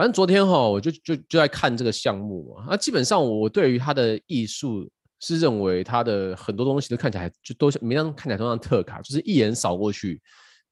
[0.00, 2.64] 反正昨天哈，我就就就在看这个项目嘛。
[2.70, 10.18] 那基本上我对于他的艺术是认为他的很多东西都看起来就都每张看起来都像特卡，就是一眼扫过去，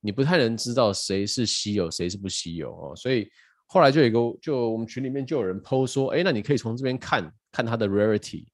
[0.00, 2.96] 你不太能知道谁是稀有，谁是不稀有哦。
[2.96, 3.28] 所以
[3.66, 8.46] 后来就有一个，就我们群里面就有人 PO 说，哎，那你可以从这边看看他的 rarity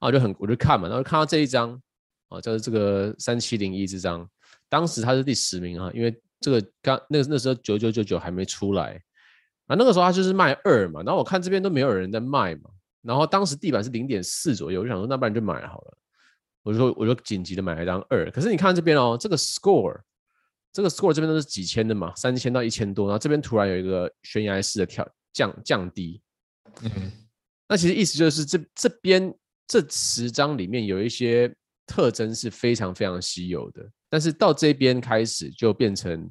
[0.00, 1.80] 啊，就很我就看嘛，然后看到这一张
[2.26, 4.28] 啊，就是这个三七零一这张，
[4.68, 9.00] 当时他是第十名啊，因为这个刚那那时候九九九九还没出来。
[9.68, 12.70] 啊，那个时候他就是卖二嘛，然后我看这边都没有人在卖嘛，
[13.02, 15.98] 然后当时地板是零点四左右，我就想说那不然就买好了，
[16.62, 20.00] 我就说我就紧急的买了一张二，可是你看这边哦，这个 score，
[20.72, 26.22] 这个 score 这边都是几千的嘛，三千到一千多，然后这边突然有一个悬崖式的跳降降低，
[26.80, 26.90] 嗯，
[27.68, 29.32] 那其实意思就是这这边
[29.66, 31.54] 这十张里面有一些
[31.86, 36.26] 特征是非常非常稀有的，但是到这边开始就变成。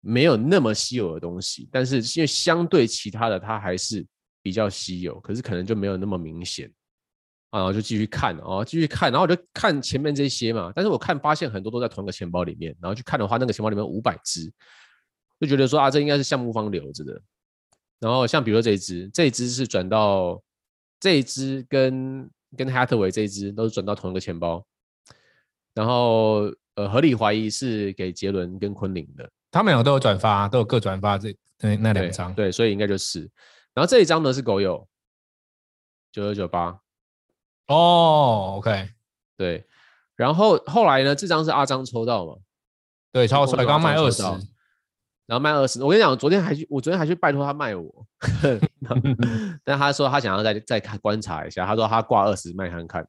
[0.00, 4.06] 没有那么稀有的东西，但是因为相对其他的，它还是
[4.42, 6.72] 比较稀有，可是可能就没有那么明显
[7.50, 7.58] 啊。
[7.58, 10.72] 然后就继续看哦，继续看，然后我就看前面这些嘛。
[10.74, 14.50] 但是我看发现很多都在同一个钱包里面，然后去看的话，那个钱包里面五百只，
[15.38, 17.20] 就觉得说啊，这应该是项目方留着的。
[17.98, 20.42] 然后像比如说这一只，这一只是转到
[20.98, 24.66] 这一只跟跟 Hathaway 这一只都是转到同一个钱包，
[25.74, 29.30] 然后呃，合理怀疑是给杰伦跟昆凌的。
[29.50, 33.30] 他们两个都有转发，都有各转发这那那两张，对，所以应该就是。
[33.74, 34.86] 然后这一张呢是狗友
[36.12, 36.80] 九九九八，
[37.66, 38.88] 哦，OK，
[39.36, 39.64] 对。
[40.16, 42.34] 然后后来呢，这张是阿张抽到嘛？
[43.10, 44.22] 对，超出来，刚刚卖二十，
[45.26, 45.82] 然后卖二十。
[45.82, 48.06] 我跟你讲，我昨天还去，我昨天还去拜托他卖我，
[49.64, 53.06] 但他说他想要再再看观察一下，他说他挂二十卖看看，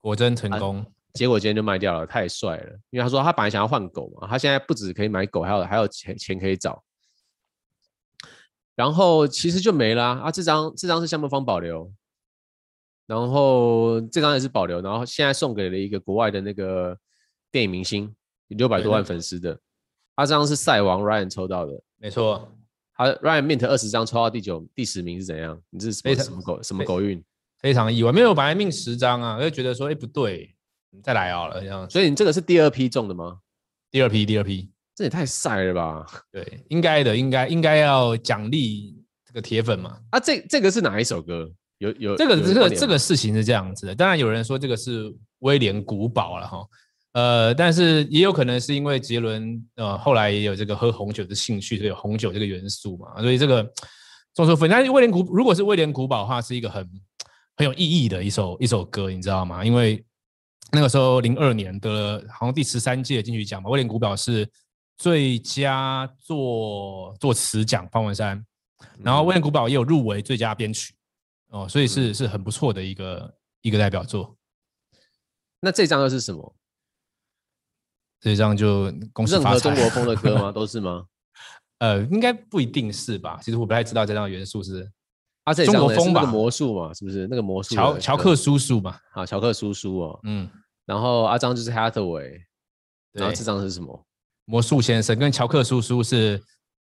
[0.00, 0.86] 果真成功。
[1.14, 2.78] 结果今天就卖掉了，太帅了。
[2.90, 6.82] 因为他说他本来想要换狗嘛，他现在不止可以买狗，还有还有钱钱可以找。
[8.74, 11.92] 然后其实就没啦啊，啊这张这张是项目方保留，
[13.06, 16.96] 然后这张也是保留，然后现在送给了一个国外的那个
[17.50, 18.14] 电影明星，
[18.48, 19.58] 六百多万粉丝的。
[20.14, 22.52] 他、啊、这张是赛王 Ryan 抽到的，没错。
[22.94, 25.60] 他 Ryan Mint 二十张抽到第九第十名是怎样？
[25.70, 27.24] 你这是什么，什么狗什么狗运？
[27.58, 30.54] 非常意外，没有本来命十张啊，我就觉得说哎不对。
[31.02, 31.88] 再来好了，这样。
[31.88, 33.38] 所以你这个是第二批中的吗？
[33.90, 36.06] 第二批，第二批，这也太晒了吧？
[36.30, 38.94] 对，应该的，应该应该要奖励
[39.26, 39.98] 这个铁粉嘛。
[40.10, 41.50] 啊，这这个是哪一首歌？
[41.78, 43.94] 有有这个这个这个事情是这样子的。
[43.94, 46.66] 当然有人说这个是威廉古堡了哈，
[47.12, 53.62] 呃，但是也有可能是因为杰伦呃后来也有这个喝红酒的兴趣，所以有红酒这个元素嘛，所以这个
[54.34, 54.72] 众说纷纭。
[54.72, 56.84] 但是威廉古如果是威廉古堡的话，是一个很
[57.56, 59.64] 很有意义的一首一首歌，你知道吗？
[59.64, 60.04] 因为
[60.70, 64.48] 那个时候，零二年得了好像第十三届金曲奖吧，威廉古堡是
[64.96, 68.44] 最佳作作词奖方文山，
[69.02, 70.94] 然后威廉古堡也有入围最佳编曲
[71.48, 74.36] 哦，所以是是很不错的一个一个代表作。
[75.60, 76.54] 那这张又是什么？
[78.20, 78.84] 这张就。
[79.26, 80.50] 任何中国风的歌吗？
[80.52, 81.06] 都是吗？
[81.78, 83.38] 呃，应该不一定是吧？
[83.42, 84.90] 其实我不太知道这张元素是。
[85.52, 87.26] 中国风吧，魔术嘛，是不是？
[87.28, 87.74] 那个魔术？
[87.74, 90.48] 乔乔克叔叔嘛，啊，乔克叔叔哦，嗯，
[90.86, 92.40] 然后阿张就是 Hathaway，
[93.12, 94.04] 然后这张是什么？
[94.44, 96.42] 魔术先生跟乔克叔叔是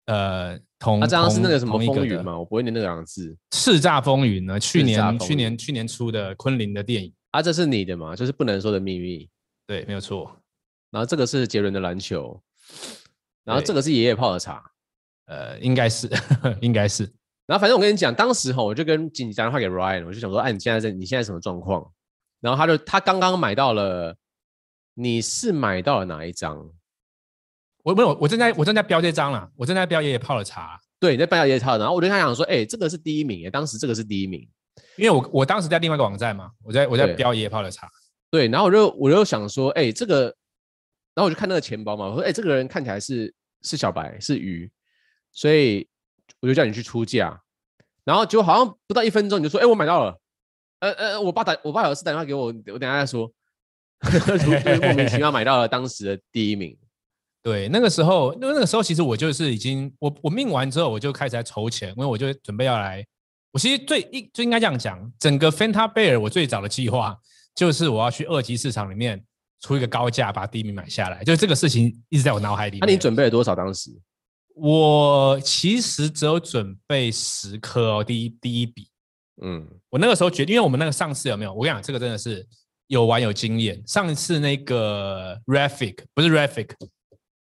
[0.07, 4.59] 呃同，阿张是那个什么风云嘛，我不会念那两个字，叱咤风云呢？
[4.59, 7.13] 去年去年去年出的昆凌的电影。
[7.31, 8.15] 啊，这是你的嘛？
[8.15, 9.29] 就是不能说的秘密，
[9.67, 10.37] 对，没有错。
[10.91, 12.39] 然后这个是杰伦的篮球，
[13.45, 14.63] 然后这个是爷爷泡的茶，
[15.27, 16.11] 呃，应该是
[16.61, 17.11] 应该是。
[17.53, 21.87] 然后反正我跟你讲，当时哈，我就跟紧急打电话给 Ryan，我就想说，哎，你现在在，你现在什么状况？
[22.41, 24.17] 然后他就他刚刚买到了，
[24.95, 26.67] 你是买到了哪一张？
[27.83, 30.81] 我没有，我正在我正在标这张了，我正在标爷爷泡的茶。
[30.99, 31.81] 对，你在标爷爷泡的。
[31.81, 34.49] 然后我就跟他讲说，哎，这个是第一名，耶，当时这个是第一名，
[34.97, 37.87] 因为我我当时在另外一个网站嘛，我在我在标爷爷泡的茶。
[38.31, 40.23] 对，然后我就我就想说，哎，这个，
[41.15, 44.73] 然后我就看那个钱包嘛，我说，哎，这个人看起来是是小白，是鱼，
[45.33, 45.87] 所以。
[46.41, 47.41] 我就叫你去出价，
[48.05, 50.19] 然后结果好像不到一分钟，你就说：“哎，我买到了。”
[50.81, 53.31] 呃呃，我爸打我爸有事打电话给我，我等下再说。
[54.83, 56.77] 莫名其妙买到了当时的第一名。
[57.41, 63.05] 对，那个时候，因为那个时候其实我就是已经我我命完之后，我就开始在筹钱，因为我就准备要来。
[63.53, 67.17] 我其实最应就应该这样讲，整个 Fanta Bear 我最早的计划
[67.55, 69.23] 就是我要去二级市场里面
[69.61, 72.81] 出一个高价把第一名买下来，就这个事情一直在我脑海里面。
[72.81, 73.91] 那、啊、你准备了多少当时？
[74.55, 78.89] 我其实只有准备十颗哦，第一第一笔，
[79.43, 81.53] 嗯，我那个时候决定，因为我们那个上次有没有？
[81.53, 82.47] 我跟你讲，这个真的是
[82.89, 83.83] 有玩有经验。
[83.87, 86.69] 上一次那个 Raffic 不是 Raffic，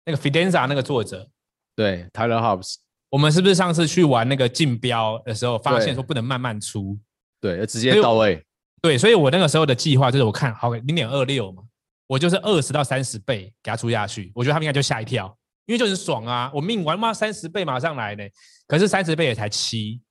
[0.05, 1.27] 那个 Fidenza 那个作者，
[1.75, 2.75] 对，Tyler Hobbs，
[3.09, 6.97] 我们是不是上次去玩那个竞标的时候，发现说不能慢慢出，
[7.39, 8.45] 对，要直接到位。
[8.81, 11.63] 对，所以我那个时候的计划就是我看好零点二六嘛，
[12.07, 18.23] 我就是二十到三十倍给他出下去，我觉得他们应该就吓一跳，因为就很爽啊，我命玩嘛三十倍马上来呢，
[18.67, 20.01] 可是三十倍也才七，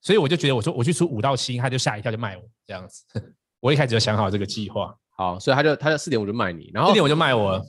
[0.00, 3.04] 所以我就觉得我说我去出五到七，他就吓一跳就卖我这样子，
[3.60, 7.64] 我一开始就想好这个计划，好，所以他就他就四点五就卖你，然后四点五就卖我了。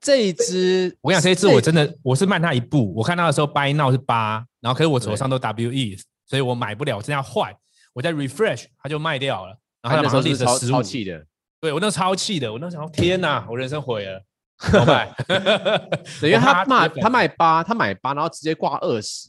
[0.00, 2.94] 这一只， 我跟你讲，这一只我真的我是慢他一步。
[2.94, 5.96] 我看到的时候，buy now 是八，然后可是我手上都 WE，
[6.26, 7.52] 所以我买不了，我真要换。
[7.94, 9.58] 我在 refresh，他就卖掉了。
[9.80, 11.26] 然后他马上立着十五，超气的。
[11.58, 14.22] 对我那超气的，我那时候天哪，我人生毁了。
[14.58, 15.14] 怎么办？
[16.20, 19.28] 等于他卖他卖八，他买八，然后直接挂二十，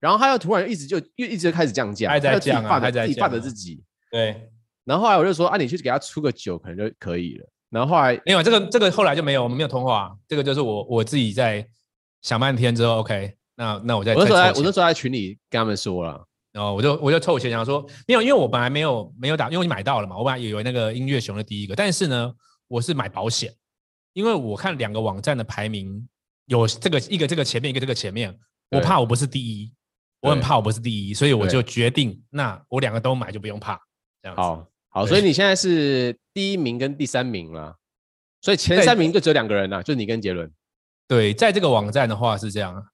[0.00, 3.82] 然后他又突然一直就又一直就开始降价，还在降啊，还在自己放着自己。
[4.10, 4.50] 对。
[4.84, 7.46] 然后后来我就说啊，你去给他出个九，可能就可以了。
[7.70, 10.14] 然后后来，因为这个这个后来就没有，我们没有通话。
[10.28, 11.66] 这个就是我我自己在
[12.20, 14.14] 想半天之后，OK，那那我再。
[14.14, 16.22] 我那时候在，我那时候在群里跟他们说了，
[16.52, 22.32] 然后我就我就凑钱，想说没有，因为我本来没有没有打，因为你买到了嘛，我本来以为那个音乐熊的第一个，但是呢，
[22.68, 23.50] 我是买保险，
[24.14, 26.08] 因为我看两个网站的排名
[26.46, 28.36] 有这个一个这个前面一个这个前面，
[28.70, 29.70] 我怕我不是第一，
[30.20, 33.78] 我很怕我不是第一，所以我就决定，那我两个都买就不用怕，
[34.22, 34.40] 这样子。
[34.40, 34.66] 好。
[34.88, 37.76] 好，所以你现在是第一名跟第三名了，
[38.40, 40.48] 所以前三名就只有两个人了，就你跟杰伦。
[41.08, 42.86] 对，在这个网站的话是这样。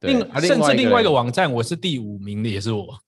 [0.00, 2.98] 另甚至另外一个网站，我是第五名的，也是我。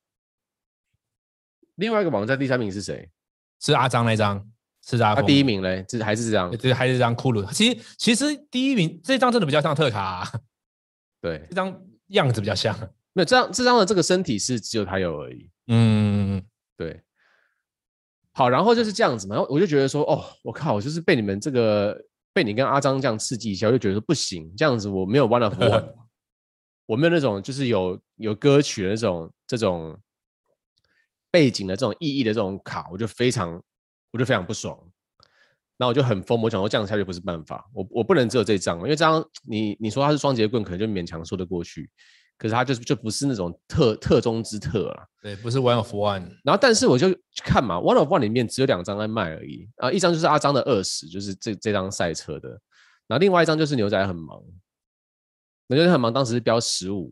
[1.74, 3.10] 另外一个网站第三名是谁？
[3.60, 4.48] 是阿张那张，
[4.86, 5.14] 是啊。
[5.14, 7.52] 他第一名嘞，这还是这张，这还是这张骷髅。
[7.52, 10.32] 其实其实第一名这张真的比较像特卡啊，
[11.20, 11.76] 对，这张
[12.08, 12.74] 样子比较像。
[13.12, 15.50] 没有这张这张的这个身体是只有他有而已。
[15.68, 16.42] 嗯，
[16.76, 17.02] 对。
[18.32, 21.98] 好，然后就是这样子嘛，然后我就觉得说，哦，我靠，我就是被你们这个
[22.34, 25.94] 被你跟阿张这样刺激一下，我就觉得说不行，这样子我没有 one of one，
[26.84, 29.98] 我没有那种就是有有歌曲的那种这种
[31.30, 33.58] 背景的这种意义的这种卡，我就非常
[34.16, 34.78] 我就非常不爽，
[35.76, 41.90] 那我就很疯，我想说这样下去不是办法，我我不能只有这张，因为这张你你说它是双节棍，可能就勉强说得过去。
[42.38, 46.20] 可是它就就不是那种特特中之特了，对，不是 one of one。
[46.44, 47.08] 然后，但是我就
[47.42, 52.50] 看嘛，one of one 里面只有两张在卖而已啊，一张就是阿张的二十，就是这这张赛车的，
[53.06, 54.42] 然后另外一张就是牛仔很忙，
[55.68, 57.10] 牛仔很忙，当时是标十五，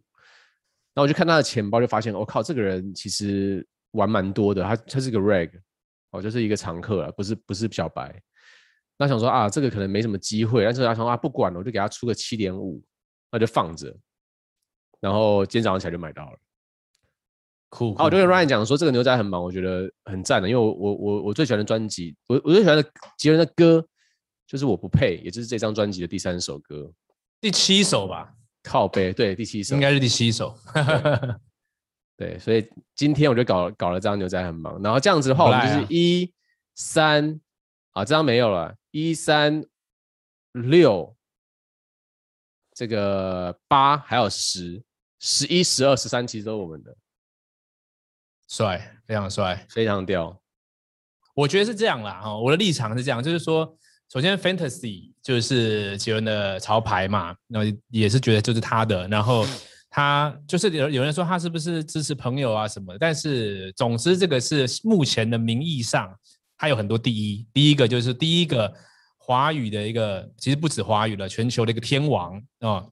[0.92, 5.50] 然后我就看他的钱包，就发现我、哦、靠，这个人其实玩蛮多的，他他是个 reg，
[6.14, 8.22] 哦，就是一个常客啊，不是不是小白。
[8.96, 12.80] 那想说啊，这个可能没什么机会，但是他说啊，不管了，我就给他出个七点五，
[13.32, 13.92] 那就放着。
[15.00, 16.38] 然后今天早上起来就买到了，
[17.68, 17.92] 酷。
[17.96, 23.84] 啊，我就跟 Ryan 讲说，这个牛仔很忙，我觉得很赞的，因为我我我我最喜欢的专辑，我我最喜欢的杰伦的歌
[24.46, 26.88] 就是我不配，也就是这张专辑的第三首歌，
[27.40, 28.32] 第七首吧？
[28.62, 30.56] 靠背，对，第七首，应该是第七首。
[32.16, 36.32] 对，所以今天我就搞搞了这张牛仔很忙，然后这样子的话，我们就是一
[36.74, 37.40] 三
[37.92, 39.64] 啊，这张没有了，一三
[40.52, 41.16] 六，
[42.72, 44.82] 这个八还有十。
[45.26, 46.94] 十一、十二、十三，其实都是我们的，
[48.46, 50.38] 帅，非常帅，非常屌。
[51.34, 53.74] 我觉得是这样啦，哈，我的立场是这样，就是说，
[54.10, 59.46] 首先，Fantasy 就是杰伦的潮牌嘛，那也是觉得就是他的，然后
[59.96, 66.12] 他就是有有人说他是不是支持朋友啊什么的，但是总之这个是目前的名义上，
[66.58, 68.74] 他有很多第一，第一个就是第一个
[69.18, 72.84] 华语的一个，其实不止华语了，全球的一个天王啊。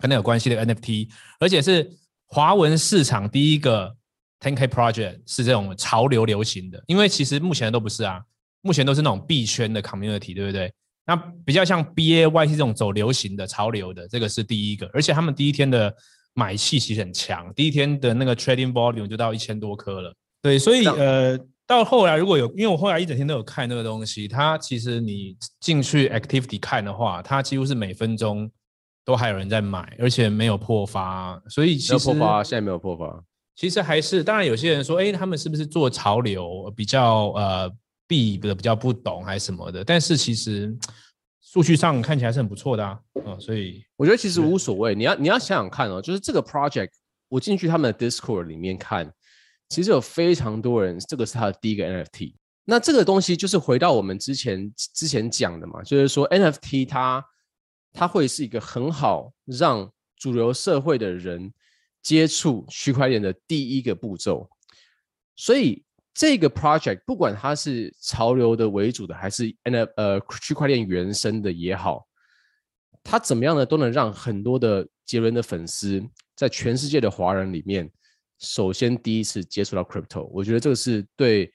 [0.00, 1.08] 跟他有关系的 NFT，
[1.38, 1.88] 而且是
[2.26, 3.94] 华文市场第一个
[4.40, 8.20] 10K project 是这种潮流流行的，因为其实目前都不是啊，
[8.62, 10.72] 目前都是那种币圈的 community，对不对？
[11.06, 15.94] 那比较像 BAY 是这种走流行的潮流的，这个是第一个，而且他们第一天的
[16.34, 20.14] 买气其实很强，第一天的那个 trading volume 就到一千多颗了。
[20.40, 28.50] 对，所以呃，到后来如果有，因为我后来一整天都有看那个东西，它其实你进去 activity 看的话，它几乎是每分钟。
[29.04, 33.20] 都还有人在买，而且没有破发，所以其实没有破发，现在没有破发。
[33.56, 37.68] 其实还是，当然有些人说，哎，他们是不是做潮流比较呃
[38.06, 39.82] 避的比较不懂还是什么的？
[39.82, 40.72] 但是其实
[41.52, 44.94] 数据上看起来是很不错的啊，嗯，所以我觉得其实无所谓。
[44.94, 46.90] 你要你要想想看哦，就是这个 project，
[47.28, 49.12] 我进去他们的 Discord 里面看，
[49.68, 52.34] 其实有非常多人，这个是他的第一个 NFT。
[52.64, 57.24] 那这个东西就是回到我们之前之前讲的嘛，就是说 NFT 它。
[57.94, 61.52] 它会是一个很好让主流社会的人
[62.00, 64.48] 接触区块链的第一个步骤，
[65.36, 72.06] 所以这个 project 不管它是潮流的为主的，还是 nf 呃区块链原生的也好，
[73.02, 76.02] 它怎么样呢，都能让很多的杰伦的粉丝，
[76.36, 77.90] 在全世界的华人里面，
[78.40, 81.50] 首先第一次接触到 crypto，我觉得这个是对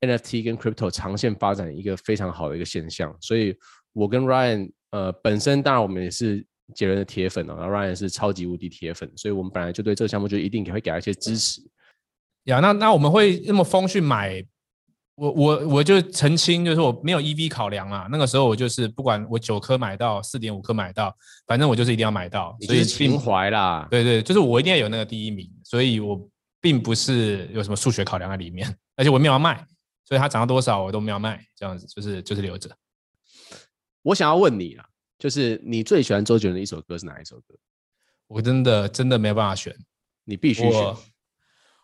[0.00, 3.16] NFT 跟 crypto 长线发展一个非常好的一个现象。
[3.20, 3.56] 所以，
[3.92, 11.60] 我跟 Ryan，呃，本身当然我们也是杰伦的铁粉哦，然后 Ryan 是超级无敌铁粉，所以我们本来就对这个项目就一定会给他一些支持。
[12.44, 14.44] 呀，那那我们会那么疯去买？
[15.16, 18.08] 我我我就澄清，就是我没有 EV 考量啊。
[18.10, 21.14] 那个时候我就是不管我九颗买到四点五颗买到，
[21.46, 23.86] 反正我就是一定要买到，所以情怀啦。
[23.90, 26.26] 对对，就是我一定要有那个第一名，所以我
[26.58, 29.62] 并不是有什么数学考量在里面，而且我没有要卖，
[30.06, 32.74] 所以它涨到多少我都没有卖，这样子就是就是留着。
[34.00, 34.86] 我想要问你啊，
[35.18, 37.54] 就是你最喜欢周杰伦的一首歌是哪一首歌？
[38.26, 39.76] 我真的真的没有办法选，
[40.24, 40.94] 你必须选。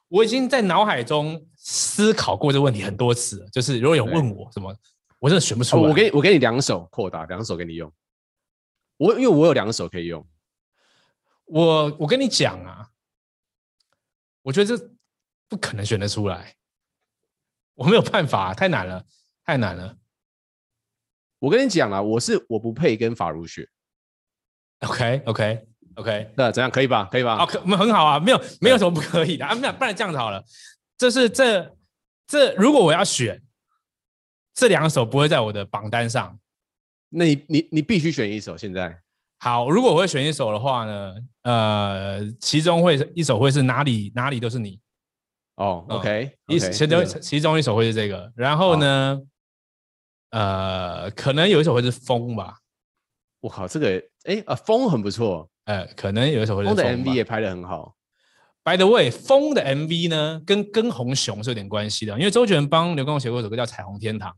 [0.09, 4.75] 我已经在脑海中思考过这个问题很多次了，就是如果有问我什么，
[5.19, 5.89] 我真的选不出来。
[5.89, 7.93] 我给你，我给你两手扩大，两手给你用。
[8.99, 10.27] 我因为我有两手可以用。
[11.47, 12.89] 我我跟你讲啊，
[14.43, 14.91] 我觉得这
[15.49, 16.55] 不可能选得出来，
[17.75, 19.05] 我没有办法，太难了，
[19.45, 19.97] 太难了。
[21.39, 23.69] 我跟你讲啊，我是我不配跟法如雪。
[24.81, 25.69] OK OK。
[25.97, 27.09] OK，那怎样可以吧？
[27.11, 27.37] 可以吧？
[27.37, 29.55] 好，可我们很好啊，没有没有什么不可以的啊。
[29.55, 30.45] 没有，不然这样子好了，
[30.99, 31.75] 这是这
[32.27, 33.43] 这如果我要选
[34.55, 36.39] 这两首不会在我的榜单上，
[37.09, 38.57] 那你你你必须选一首。
[38.57, 39.01] 现在
[39.39, 44.79] 好，如果我会选一首的话呢，呃，其中会一首会是哪里哪里都是你。
[45.57, 49.19] 哦，OK，一其中其中一首会是这个，然后呢，
[50.31, 52.59] 呃，可能有一首会是风吧。
[53.41, 55.49] 我靠，这个哎啊，风很不错。
[55.67, 57.97] 呃，可能有一首会是风，的 MV 也拍的很好。
[58.63, 64.33] By the way，风的 MV 呢，跟跟红熊是有点关系的，因为周杰伦帮刘畊宏写过一首歌叫《彩虹天堂》。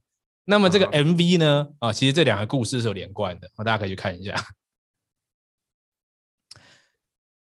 [0.44, 4.34] 那么这个 MV 呢，啊，其实这两个故事是有连贯的，大家可以去看一下。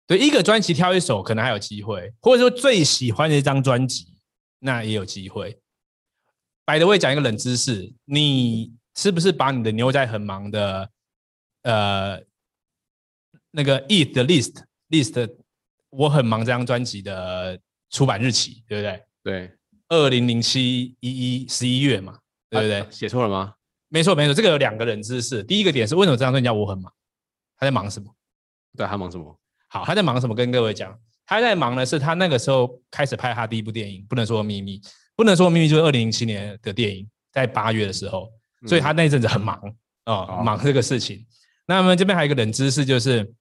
[0.06, 4.18] 对，一个专辑挑一首，可能还有机会，或者说最喜欢的一张专辑，
[4.58, 5.60] 那也有机会。
[6.64, 10.90] By the way，讲一个冷知识，你是不是把你的牛仔很忙的，
[11.62, 12.22] 呃？
[13.56, 15.32] 那个 Eat the List List，
[15.90, 17.56] 我很忙这张专辑的
[17.90, 19.02] 出版日期，对不对？
[19.22, 19.52] 对，
[19.90, 22.18] 二零零七一一十一月嘛，
[22.50, 22.80] 对不对？
[22.80, 23.54] 啊、写错了吗？
[23.88, 25.40] 没错没错，这个有两个冷知识。
[25.44, 26.92] 第一个点是为什么这张专辑叫我很忙？
[27.56, 28.12] 他在忙什么？
[28.76, 29.38] 对，他忙什么？
[29.68, 30.34] 好，他在忙什么？
[30.34, 34.80] 跟各位讲，他在忙的是他那个时候开始拍他第一部电影，不能说秘密，
[35.14, 38.28] 不能说秘密就是二零零七年的电影，在八月的时候，
[38.66, 39.54] 所以他那阵子很忙
[40.02, 41.24] 啊、嗯哦，忙这个事情。
[41.66, 43.32] 那么这边还有一个冷知识就是。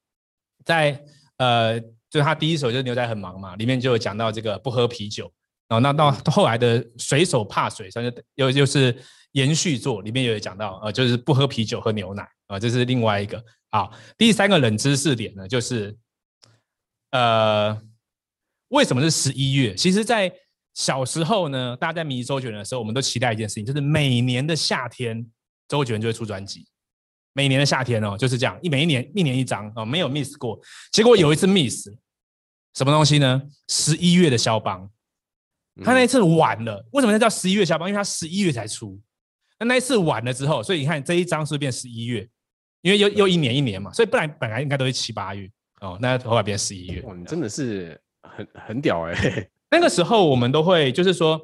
[0.65, 1.03] 在
[1.37, 1.79] 呃，
[2.09, 5.31] 就是他第一首就是牛仔很忙嘛，里面就有讲到这个不喝啤酒，
[5.67, 8.95] 然后那到后来的水手怕水，算是又又是
[9.31, 13.43] 延续作，里面也有讲到呃，就是不喝啤酒喝牛奶啊，这是另外一个。
[13.71, 15.97] 好，第三个冷知识点呢，就是
[17.09, 17.81] 呃，
[18.67, 19.73] 为什么是十一月？
[19.73, 20.31] 其实，在
[20.75, 25.25] 小时候呢，大家在迷周杰伦的时候，我们都期待一件事情，就是每年的夏天，
[25.67, 26.67] 周杰伦就会出专辑。
[27.33, 30.59] 每年的夏天哦，就是这样，一每一年一年一张哦，没有 miss 过。
[30.91, 31.91] 结果有一次 miss，
[32.75, 33.41] 什么东西呢？
[33.67, 34.89] 十一月的肖邦，
[35.83, 36.85] 他那一次晚了。
[36.91, 37.89] 为什么他叫十一月肖邦？
[37.89, 38.99] 因为他十一月才出。
[39.59, 42.27] 那那一次晚了之后，所以你看这一张是不是变十一月？
[42.81, 45.49] 因为又又一年一年嘛，所以本来本来应该都是七八月
[45.81, 47.01] 哦，那后来变十一月。
[47.01, 49.49] 哇，你真的是很很屌哎、欸！
[49.71, 51.41] 那个时候我们都会就是说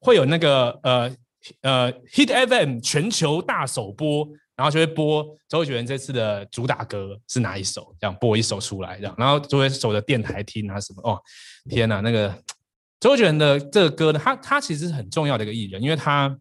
[0.00, 1.16] 会有那个呃
[1.62, 4.28] 呃 Hit FM 全球大首播。
[4.62, 7.92] 然后就会播周杰伦这次的主打歌是哪一首？
[7.98, 11.02] 这样播一首出来，这样，然后就会守着电台听啊什么。
[11.02, 11.20] 哦，
[11.68, 12.32] 天哪，那个
[13.00, 16.38] 周杰伦的这个歌呢，他他其实是很重要的一个艺人，因为他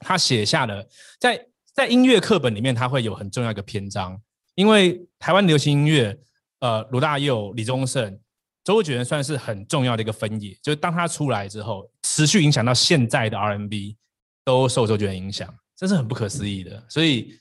[0.00, 0.86] 他写下了
[1.18, 1.42] 在
[1.72, 4.20] 在音乐课本里面，他会有很重要一个篇章。
[4.56, 6.14] 因为台湾流行音乐，
[6.60, 8.20] 呃，罗大佑、李宗盛、
[8.62, 13.96] 周杰伦算是很重要的一个分野，就是当他出来之后，持续影响到现在的 R&B
[14.44, 17.34] 都受周杰伦影响，这是很不可思议的，所以。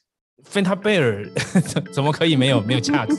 [0.44, 1.28] 芬塔贝尔
[1.66, 3.16] 怎怎么可以没有没有价值？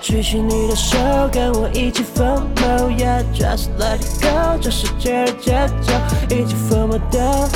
[0.00, 0.96] 举起你的手，
[1.32, 5.92] 跟我一起疯魔，Yeah，just let it go，这世界的节奏，
[6.34, 7.48] 一起疯魔的，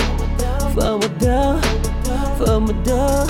[0.75, 1.57] 疯魔的，
[2.39, 3.27] 疯魔的。